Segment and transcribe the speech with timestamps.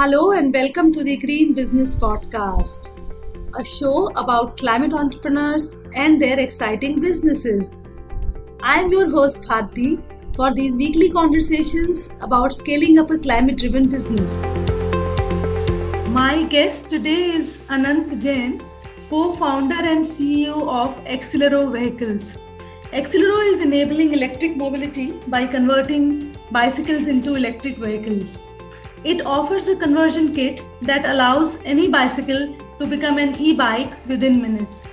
[0.00, 2.86] Hello and welcome to the Green Business Podcast,
[3.58, 7.86] a show about climate entrepreneurs and their exciting businesses.
[8.62, 10.02] I am your host Bharti
[10.34, 14.42] for these weekly conversations about scaling up a climate driven business.
[16.08, 18.62] My guest today is Anant Jain,
[19.10, 22.38] co founder and CEO of Accelero Vehicles.
[22.94, 28.44] Accelero is enabling electric mobility by converting bicycles into electric vehicles.
[29.02, 34.90] It offers a conversion kit that allows any bicycle to become an e-bike within minutes.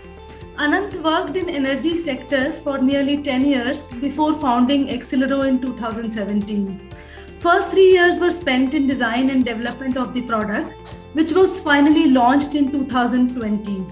[0.58, 6.90] Anant worked in energy sector for nearly 10 years before founding Accelero in 2017.
[7.35, 10.71] First 3 years were spent in design and development of the product,
[11.12, 13.85] which was finally launched in 2020.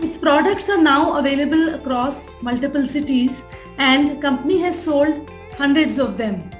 [0.00, 3.42] Its products are now available across multiple cities
[3.76, 6.50] and company has sold hundreds of them.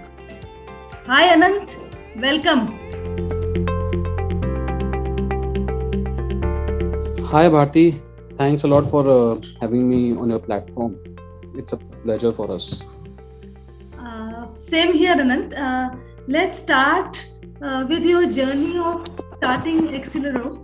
[1.07, 1.71] Hi Anant,
[2.21, 2.78] welcome.
[7.31, 8.01] Hi, Bharti.
[8.39, 10.97] Thanks a lot for uh, having me on your platform.
[11.57, 12.87] It's a pleasure for us.
[13.99, 15.53] Uh, same here, Anant.
[15.55, 15.95] Uh,
[16.27, 17.23] let's start
[17.61, 20.57] uh, with your journey of starting Accelero.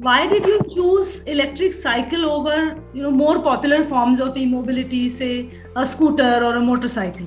[0.00, 5.48] Why did you choose electric cycle over, you know, more popular forms of e-mobility, say
[5.76, 7.26] a scooter or a motorcycle?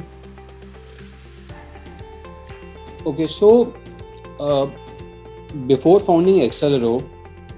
[3.08, 3.74] Okay, so
[4.40, 4.68] uh,
[5.66, 7.04] before founding Accelero,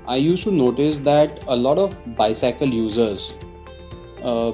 [0.08, 3.38] I used to notice that a lot of bicycle users,
[4.24, 4.54] uh,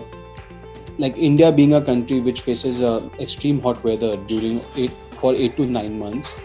[0.97, 5.55] like India being a country which faces uh, extreme hot weather during eight for eight
[5.57, 6.35] to nine months,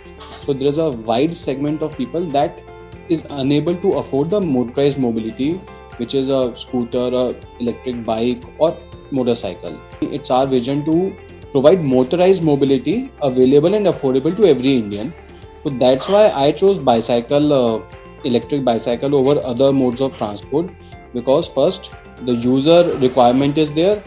[0.43, 2.61] so there is a wide segment of people that
[3.09, 5.55] is unable to afford the motorized mobility,
[5.97, 8.77] which is a scooter, a electric bike, or
[9.11, 9.81] motorcycle.
[10.03, 11.17] It's our vision to
[11.51, 15.15] provide motorized mobility available and affordable to every Indian.
[15.63, 17.53] So that's why I chose bicycle.
[17.55, 17.83] Uh,
[18.25, 20.71] electric bicycle over other modes of transport
[21.15, 21.93] because first
[22.27, 24.03] the user requirement is there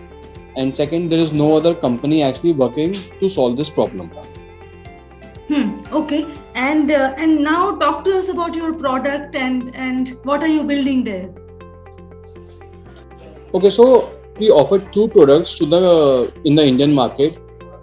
[0.58, 4.12] and second there is no other company actually working to solve this problem.
[5.48, 6.26] Hmm okay.
[6.56, 10.64] And uh, and now talk to us about your product and and what are you
[10.64, 11.30] building there?
[13.54, 17.38] Okay so we offer two products to the uh, in the indian market.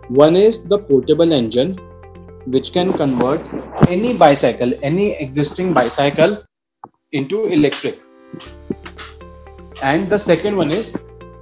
[0.09, 1.79] One is the portable engine
[2.51, 3.41] which can convert
[3.89, 6.37] any bicycle, any existing bicycle
[7.13, 7.99] into electric.
[9.83, 10.93] And the second one is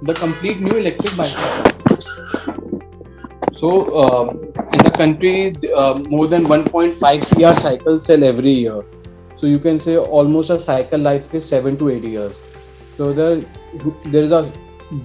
[0.01, 1.73] the complete new electric bicycle.
[3.51, 3.69] So,
[4.01, 4.29] uh,
[4.73, 8.83] in the country, uh, more than 1.5 CR cycles sell every year.
[9.35, 12.45] So, you can say almost a cycle life is 7 to 8 years.
[12.95, 13.41] So, there,
[14.05, 14.51] there is a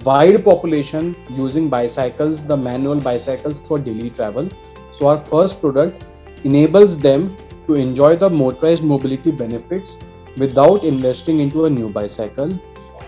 [0.03, 4.49] wide population using bicycles, the manual bicycles for daily travel.
[4.93, 6.05] So, our first product
[6.43, 7.35] enables them
[7.67, 10.03] to enjoy the motorized mobility benefits
[10.37, 12.59] without investing into a new bicycle.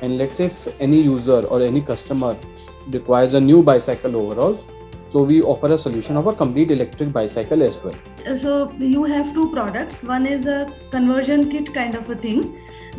[0.02, 2.38] And let's say if any user or any customer
[2.88, 4.60] requires a new bicycle overall,
[5.16, 7.96] so we offer a solution of a complete electric bicycle as well.
[8.36, 10.04] So you have two products.
[10.04, 10.58] One is a
[10.92, 12.42] conversion kit kind of a thing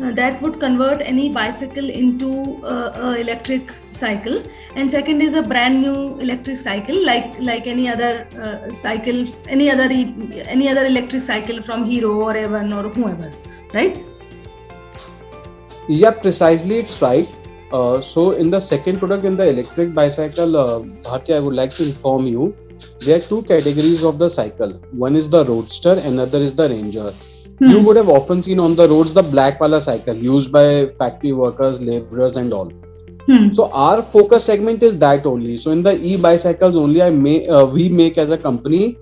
[0.01, 2.31] uh, that would convert any bicycle into
[2.63, 2.75] a,
[3.09, 4.41] a, electric cycle
[4.75, 8.11] and second is a brand new electric cycle like like any other
[8.41, 9.87] uh, cycle any other
[10.55, 13.31] any other electric cycle from hero or Avon or whoever
[13.73, 14.03] right
[15.87, 17.36] yeah precisely it's right
[17.71, 21.71] uh, so in the second product in the electric bicycle uh, Bharti, i would like
[21.71, 22.55] to inform you
[22.99, 27.11] there are two categories of the cycle one is the roadster another is the ranger
[27.59, 27.69] Hmm.
[27.69, 31.31] You would have often seen on the roads the black wala cycle used by factory
[31.31, 32.69] workers, laborers, and all.
[33.27, 33.51] Hmm.
[33.51, 35.57] So our focus segment is that only.
[35.57, 38.97] So in the e-bicycles only, I may uh, we make as a company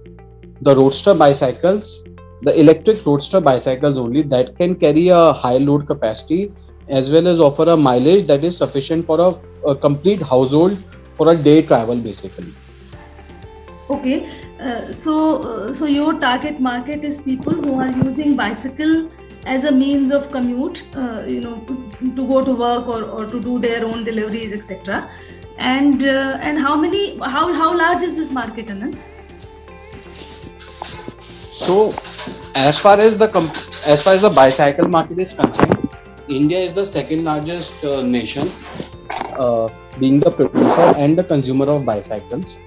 [0.61, 2.05] the roadster bicycles,
[2.43, 6.53] the electric roadster bicycles only that can carry a high load capacity
[6.89, 10.77] as well as offer a mileage that is sufficient for a, a complete household
[11.17, 12.53] for a day travel basically.
[13.89, 14.29] Okay,
[14.59, 19.11] uh, so, uh, so your target market is people who are using bicycle
[19.45, 21.63] as a means of commute, uh, you know,
[22.15, 25.09] to go to work or, or to do their own deliveries, etc.
[25.57, 28.97] And uh, and how many, how how large is this market, Anant?
[31.53, 31.93] So,
[32.55, 33.29] as far as the
[33.85, 35.84] as far as the bicycle market is concerned,
[36.27, 38.49] India is the second largest uh, nation,
[39.99, 42.59] being the producer and the consumer of bicycles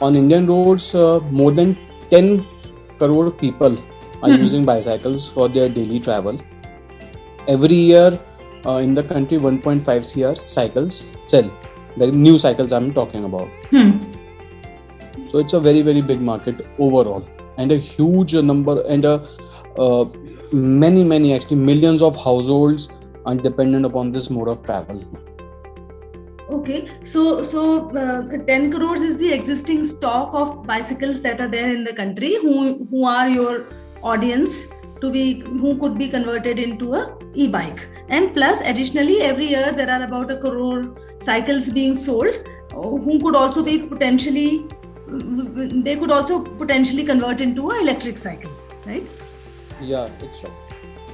[0.00, 1.76] on Indian roads, uh, more than
[2.10, 2.46] 10
[2.98, 3.72] crore people
[4.22, 4.40] are mm-hmm.
[4.42, 6.38] using bicycles for their daily travel.
[7.48, 8.18] Every year
[8.66, 11.50] uh, in the country, 1.5 cr cycles sell.
[11.96, 13.48] The new cycles I'm talking about.
[13.70, 13.92] Hmm.
[15.28, 17.26] So it's a very very big market overall.
[17.62, 19.12] and a huge number and a
[19.84, 20.04] uh,
[20.52, 22.88] many many actually millions of households
[23.24, 25.04] are dependent upon this mode of travel.
[26.50, 31.70] Okay so so uh, 10 crores is the existing stock of bicycles that are there
[31.70, 32.36] in the country.
[32.42, 33.64] Who who are your
[34.02, 34.66] audience
[35.00, 37.88] to be who could be converted into a e-bike?
[38.08, 42.38] And plus additionally every year there are about a crore cycles being sold.
[42.72, 44.68] Uh, who could also be potentially
[45.06, 48.50] they could also potentially convert into an electric cycle
[48.86, 49.02] right
[49.80, 50.52] yeah it's right.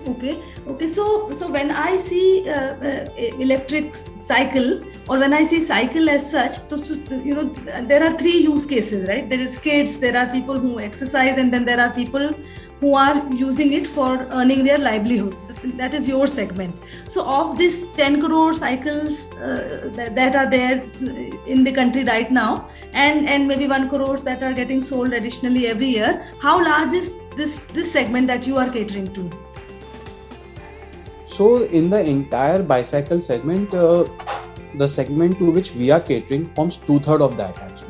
[0.07, 5.61] Okay okay so so when i see uh, uh, electric cycle or when i see
[5.61, 7.45] cycle as such so, you know
[7.87, 9.29] there are three use cases right?
[9.31, 12.35] There is kids there are people who exercise and then there are people
[12.81, 15.37] who are using it for earning their livelihood.
[15.81, 16.75] That is your segment.
[17.07, 20.83] So of this 10 crore cycles uh, that, that, are there
[21.47, 25.69] in the country right now and and maybe 1 crores that are getting sold additionally
[25.69, 26.11] every year
[26.41, 29.31] how large is this this segment that you are catering to?
[31.27, 34.05] So in the entire bicycle segment uh,
[34.75, 37.89] the segment to which we are catering forms two-thirds of that actually.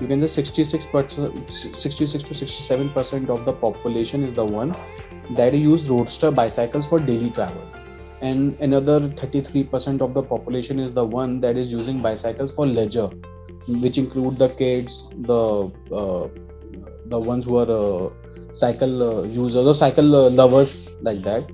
[0.00, 4.74] You can say 66 percent 66 to 67 percent of the population is the one
[5.30, 7.62] that use roadster bicycles for daily travel.
[8.20, 12.66] And another 33 percent of the population is the one that is using bicycles for
[12.66, 13.10] leisure
[13.66, 16.28] which include the kids the uh,
[17.06, 18.10] the ones who are uh,
[18.52, 21.44] cycle uh, users or cycle uh, lovers like that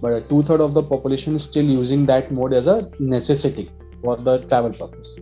[0.00, 3.70] but two third of the population is still using that mode as a necessity
[4.02, 5.16] for the travel purpose.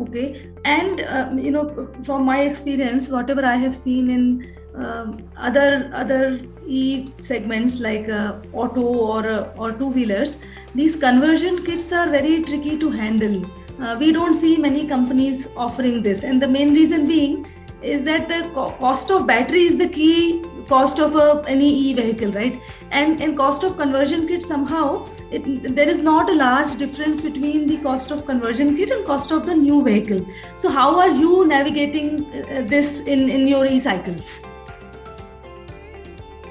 [0.00, 0.50] Okay.
[0.64, 6.40] And um, you know from my experience whatever i have seen in um, other other
[6.66, 10.38] e segments like uh, auto or uh, or two wheelers
[10.74, 13.48] these conversion kits are very tricky to handle.
[13.80, 16.24] Uh, we don't see many companies offering this.
[16.24, 17.46] And the main reason being
[17.84, 21.92] is that the co- cost of battery is the key cost of a, any e
[21.94, 22.60] vehicle right?
[22.90, 27.66] And and cost of conversion kit somehow it, there is not a large difference between
[27.66, 30.26] the cost of conversion kit and cost of the new vehicle.
[30.56, 34.34] So how are you navigating uh, this in in your e-cycles?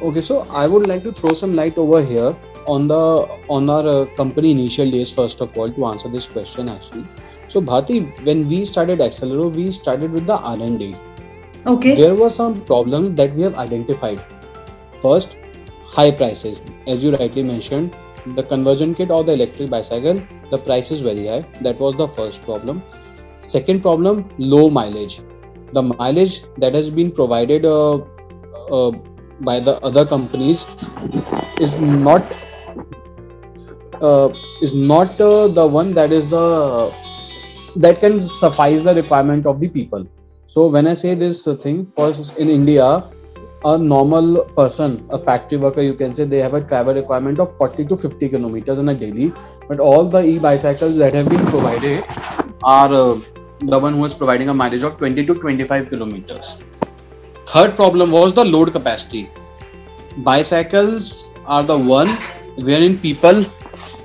[0.01, 2.35] Okay so i would like to throw some light over here
[2.73, 3.03] on the
[3.57, 7.05] on our uh, company initial days first of all to answer this question actually.
[7.47, 7.97] So Bharti
[8.27, 10.95] when we started accelero we started with the r&d
[11.65, 11.95] okay.
[11.95, 14.21] There were some problems that we have identified.
[15.01, 15.37] First
[15.85, 16.61] high prices.
[16.87, 17.95] As you rightly mentioned
[18.35, 21.41] the conversion kit or the electric bicycle the price is very high.
[21.61, 22.81] That was the first problem.
[23.37, 25.21] Second problem low mileage.
[25.73, 27.95] The mileage that has been provided uh,
[28.71, 28.91] uh,
[29.41, 30.65] by the other companies
[31.59, 32.23] is not
[34.01, 34.29] uh,
[34.61, 36.93] is not uh, the one that is the
[37.75, 40.05] that can suffice the requirement of the people
[40.45, 43.03] so when i say this thing first in india
[43.65, 47.55] a normal person, a factory worker, you can say they have a travel requirement of
[47.55, 49.33] 40 to 50 kilometers on a daily.
[49.67, 52.03] But all the e-bicycles that have been provided
[52.63, 53.19] are uh,
[53.61, 56.61] the one who is providing a mileage of 20 to 25 kilometers.
[57.47, 59.29] Third problem was the load capacity.
[60.17, 62.09] Bicycles are the one
[62.57, 63.45] wherein people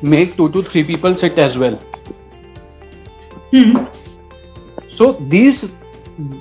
[0.03, 1.77] make two to three people sit as well.
[3.51, 3.87] Hmm.
[4.89, 5.71] So these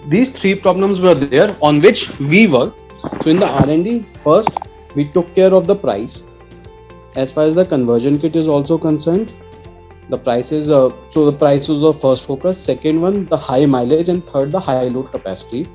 [0.08, 4.58] these three problems were there on which we worked so in the R&D, first
[4.96, 6.26] we took care of the price.
[7.16, 9.34] As far as the conversion kit is also concerned,
[10.10, 12.58] the price is uh, so the price was the first focus.
[12.58, 15.68] Second one, the high mileage, and third, the high load capacity.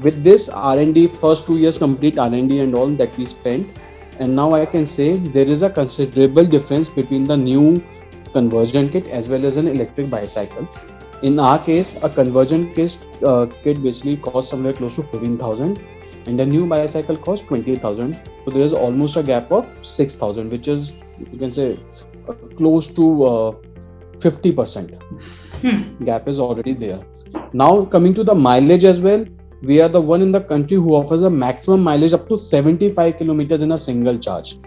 [0.00, 3.68] With this R&D, first two years complete R&D and all that we spent,
[4.18, 7.84] and now I can say there is a considerable difference between the new
[8.32, 10.68] conversion kit as well as an electric bicycle.
[11.22, 15.78] In our case, a conversion kit, uh, kit basically costs somewhere close to 15,000
[16.26, 20.68] and a new bicycle costs 20000 so there is almost a gap of 6000 which
[20.68, 21.80] is you can say
[22.28, 23.52] uh, close to uh,
[24.18, 26.04] 50% hmm.
[26.04, 27.04] gap is already there.
[27.52, 29.26] Now coming to the mileage as well
[29.62, 33.16] we are the one in the country who offers a maximum mileage up to 75
[33.16, 34.58] kilometers in a single charge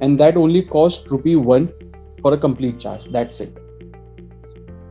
[0.00, 1.72] and that only costs rupee 1
[2.20, 3.04] for a complete charge.
[3.12, 3.56] That's it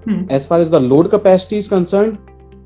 [0.05, 0.23] hmm.
[0.29, 2.17] as far as the load capacity is concerned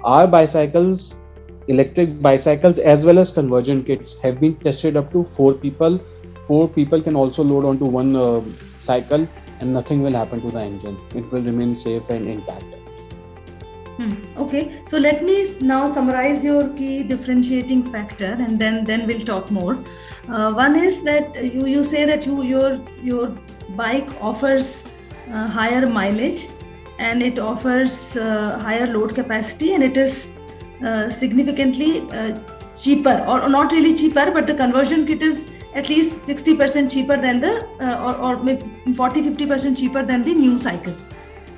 [0.03, 1.23] our bicycles
[1.67, 5.99] electric bicycles as well as conversion kits have been tested up to four people.
[6.47, 8.41] Four people can also load onto one uh,
[8.77, 9.27] cycle
[9.59, 10.97] and nothing will happen to the engine.
[11.15, 12.65] It will remain safe and intact.
[13.97, 14.15] Hmm.
[14.37, 14.81] okay.
[14.87, 19.77] So let me now summarize your key differentiating factor and then then we'll talk more.
[20.27, 23.27] Uh, one is that you you say that you your your
[23.77, 24.83] bike offers
[25.31, 26.47] uh, higher mileage
[26.99, 30.37] and it offers uh, higher load capacity and it is
[30.85, 32.37] uh, significantly uh,
[32.77, 37.39] cheaper or, not really cheaper but the conversion kit is at least 60% cheaper than
[37.39, 40.95] the uh, or, or maybe 40 50% cheaper than the new cycle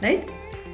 [0.01, 0.29] right?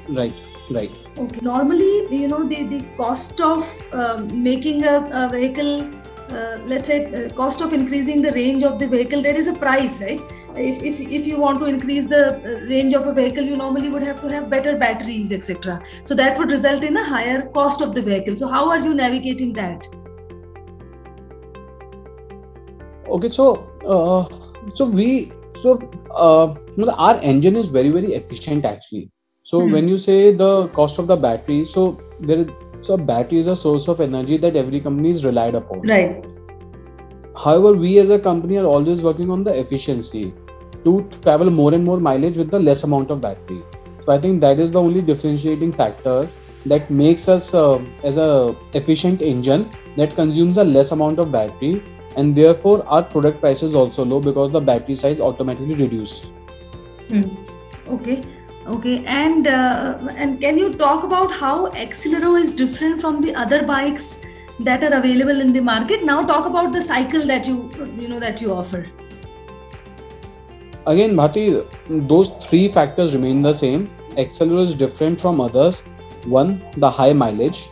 [0.08, 0.90] Right right.
[1.18, 1.40] Okay.
[1.42, 5.90] Normally you know the the cost of uh, making a, a vehicle
[6.34, 9.54] uh, let's say uh, cost of increasing the range of the vehicle there is a
[9.54, 10.20] price right?
[10.54, 13.88] If, if, if you want to increase the uh, range of a vehicle you normally
[13.88, 17.80] would have to have better batteries etc so that would result in a higher cost
[17.80, 18.36] of the vehicle.
[18.36, 19.86] So how are you navigating that?
[23.08, 23.46] Okay so
[23.86, 24.22] uh,
[24.74, 25.78] so we so
[26.14, 26.54] uh,
[26.96, 29.10] our engine is very very efficient actually.
[29.42, 29.72] So mm-hmm.
[29.72, 32.46] when you say the cost of the battery so there
[32.82, 35.82] so battery is a source of energy that every company is relied upon.
[35.82, 36.24] Right.
[37.36, 40.34] However, we as a company are always working on the efficiency
[40.84, 43.62] to travel more and more mileage with the less amount of battery.
[44.04, 46.28] So I think that is the only differentiating factor
[46.66, 51.82] that makes us uh, as a efficient engine that consumes a less amount of battery
[52.16, 56.30] and therefore our product price is also low because the battery size automatically reduces.
[57.08, 57.36] Mm.
[57.88, 58.24] Okay
[58.66, 63.62] okay and uh, and can you talk about how accelero is different from the other
[63.64, 64.18] bikes
[64.60, 66.04] that are available in the market?
[66.04, 68.86] Now talk about the cycle that you you know that you offer.
[70.86, 71.66] Again Bharti
[72.08, 73.90] those three factors remain the same.
[74.16, 75.82] Accelero is different from others.
[76.24, 77.68] One the high mileage.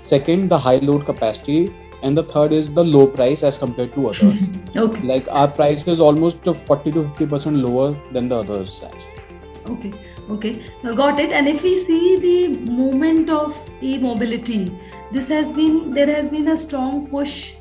[0.00, 1.74] Second the high load capacity.
[2.02, 4.52] And the third is the low price as compared to others.
[4.76, 5.00] Okay.
[5.00, 9.15] Like our price is almost 40 to 50 percent lower than the others actually
[9.68, 9.92] okay
[10.30, 10.62] okay.
[10.82, 11.30] Got it.
[11.30, 14.78] And if we see the movement of e-mobility
[15.12, 17.54] this has been there has been a strong push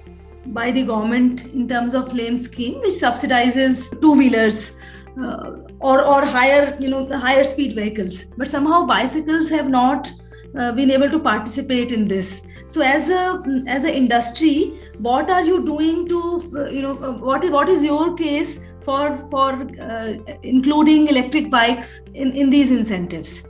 [0.48, 4.74] by the government in terms of FAME scheme which subsidizes two wheelers
[5.22, 8.26] uh, or or higher you know higher speed vehicles.
[8.38, 10.12] But somehow bicycles have not
[10.58, 12.42] uh, been able to participate in this.
[12.68, 16.20] So as a as an industry what are you doing to
[16.56, 19.50] uh, you know uh, what is what is your case for for
[19.82, 23.50] uh, including electric bikes in in these incentives?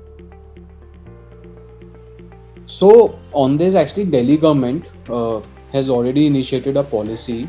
[2.65, 7.47] So on this actually delhi government uh, has already initiated a policy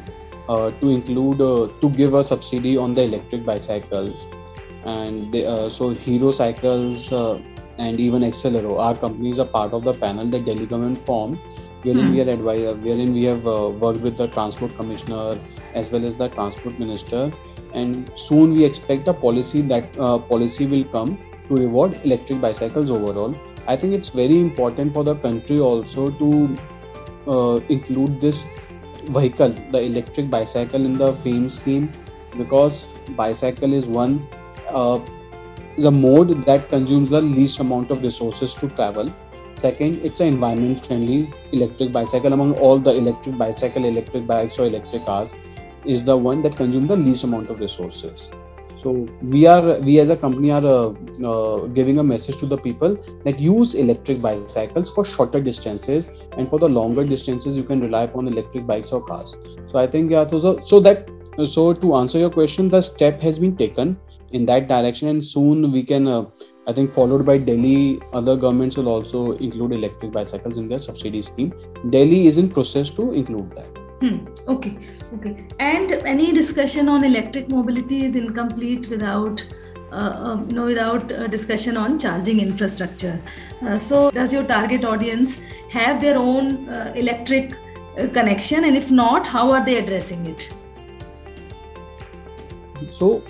[0.49, 1.39] to include
[1.81, 4.29] to give a subsidy on the electric bicycles.
[4.85, 7.11] And they, so hero cycles
[7.79, 11.39] and even Accelero, our companies are part of the panel that Delhi government formed,
[11.83, 12.13] wherein mm.
[12.13, 15.39] we are advisor, wherein we have uh, worked with the transport commissioner
[15.75, 17.33] as well as the transport minister,
[17.73, 21.19] and soon we expect a policy that uh, policy will come
[21.49, 23.35] to reward electric bicycles overall.
[23.69, 26.59] I think it's very important for the country also to
[27.27, 28.49] uh, include this
[29.09, 31.93] vehicle, the electric bicycle, in the FAME scheme
[32.37, 34.27] because bicycle is one
[34.69, 34.99] uh,
[35.85, 39.13] a mode that consumes the least amount of resources to travel.
[39.55, 44.67] Second, it's an environment friendly electric bicycle among all the electric bicycle, electric bikes, or
[44.67, 45.35] electric cars
[45.85, 48.29] is the one that consumes the least amount of resources.
[48.77, 50.93] So we are we as a company are uh,
[51.25, 56.47] uh, giving a message to the people that use electric bicycles for shorter distances and
[56.47, 59.35] for the longer distances you can rely upon electric bikes or cars.
[59.69, 61.09] So I think yeah, so so that
[61.45, 63.99] so to answer your question, the step has been taken
[64.39, 66.25] in that direction and soon we can uh,
[66.69, 67.81] i think followed by delhi
[68.21, 71.53] other governments will also include electric bicycles in their subsidy scheme.
[71.91, 73.83] Delhi is in process to include that.
[74.01, 74.17] Hmm.
[74.55, 74.79] okay
[75.15, 75.47] okay.
[75.59, 79.45] And any discussion on electric mobility is incomplete without
[79.93, 83.19] uh, uh, you know without a discussion on charging infrastructure.
[83.63, 85.41] Uh, so does your target audience
[85.71, 88.65] have their own uh, electric uh, connection?
[88.65, 90.53] And if not how are they addressing it?
[92.91, 93.23] So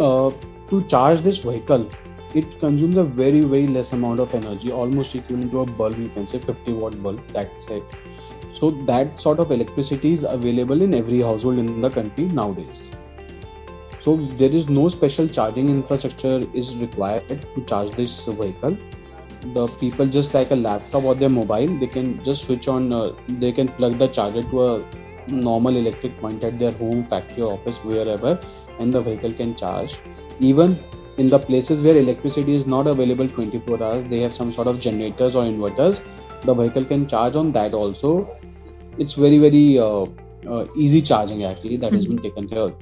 [0.00, 0.30] uh,
[0.70, 1.88] to charge this vehicle
[2.34, 4.70] it consumes a very very less amount of energy.
[4.70, 7.82] Almost equivalent to a bulb you can say 50 watt bulb that's it.
[8.52, 12.92] So that sort of electricity is available in every household in the country nowadays.
[14.00, 18.76] So there is no special charging infrastructure is required to charge this vehicle.
[19.54, 23.12] The people just like a laptop or their mobile they can just switch on uh,
[23.28, 24.84] they can plug the charger to a
[25.30, 28.38] normal electric point at their home factory office wherever
[28.78, 29.98] and the vehicle can charge
[30.40, 30.78] even
[31.18, 34.80] in the places where electricity is not available 24 hours they have some sort of
[34.80, 36.02] generators or inverters
[36.44, 38.36] the vehicle can charge on that also
[38.98, 40.04] it's very very uh,
[40.48, 41.94] uh, easy charging actually that mm-hmm.
[41.96, 42.76] has been taken care of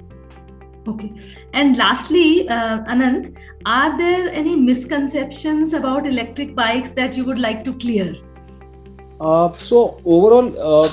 [0.89, 1.13] Okay.
[1.53, 7.65] And lastly, uh, Anant, are there any misconceptions about electric bikes that you would like
[7.65, 8.15] to clear?
[9.21, 10.89] Uh, so overall, uh,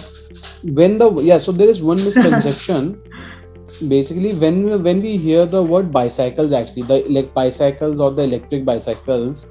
[0.64, 3.02] when the yeah, so there is one misconception
[3.88, 8.64] basically when when we hear the word bicycles actually the like bicycles or the electric
[8.64, 9.48] bicycles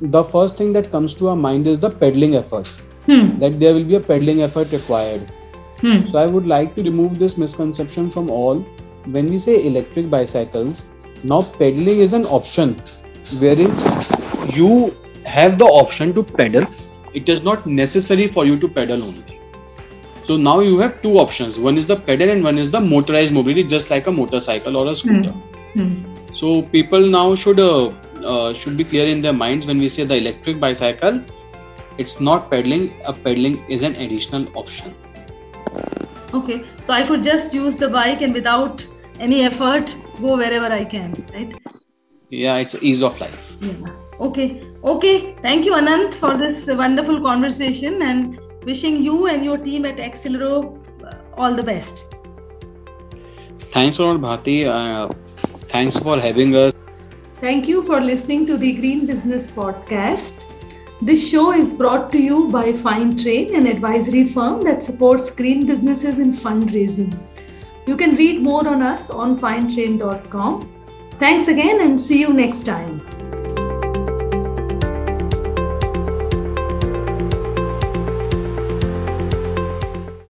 [0.00, 2.68] the first thing that comes to our mind is the pedaling effort
[3.06, 3.38] hmm.
[3.38, 5.20] that there will be a pedaling effort required.
[5.80, 6.04] Hmm.
[6.06, 8.60] So I would like to remove this misconception from all.
[9.04, 10.90] When we say electric bicycles,
[11.22, 12.76] now pedaling is an option
[13.38, 13.70] wherein
[14.54, 16.64] you have the option to pedal.
[17.12, 19.33] It is not necessary for you to pedal only.
[20.24, 21.58] So now you have two options.
[21.58, 24.88] One is the pedal and one is the motorized mobility, just like a motorcycle or
[24.90, 25.32] a scooter.
[25.74, 26.34] Hmm.
[26.34, 27.88] So people now should uh,
[28.24, 31.22] uh, should be clear in their minds when we say the electric bicycle
[31.98, 32.92] it's not pedaling.
[33.04, 34.94] A pedaling is an additional option.
[36.32, 36.62] Okay.
[36.82, 38.86] So i could just use the bike and without
[39.20, 41.54] any effort go wherever i can right?
[42.30, 43.56] Yeah it's ease of life.
[43.60, 43.92] Yeah.
[44.20, 44.62] Okay.
[44.82, 45.36] Okay.
[45.42, 48.02] Thank you anant for this wonderful conversation.
[48.02, 50.52] And wishing you and your team at accelero
[51.04, 52.04] uh, all the best
[53.72, 55.08] thanks a lot Bharti uh,
[55.74, 56.74] thanks for having us
[57.44, 60.46] Thank you for listening to the Green Business Podcast.
[61.02, 65.66] This show is brought to you by Fine Train, an advisory firm that supports green
[65.66, 67.12] businesses in fundraising.
[67.86, 70.72] You can read more on us on finetrain.com.
[71.18, 73.13] Thanks again and see you next time.